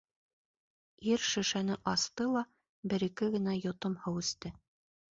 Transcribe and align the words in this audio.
Ир 1.09 1.25
шешәне 1.33 1.77
асты 1.93 2.29
ла 2.33 2.45
бер-ике 2.95 3.33
генә 3.39 3.57
йотом 3.63 4.03
һыу 4.05 4.29
эсте. 4.29 4.57